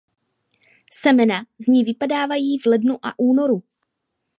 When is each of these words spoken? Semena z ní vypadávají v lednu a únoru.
Semena 0.93 1.45
z 1.59 1.65
ní 1.67 1.83
vypadávají 1.83 2.57
v 2.59 2.65
lednu 2.65 3.05
a 3.05 3.13
únoru. 3.19 3.63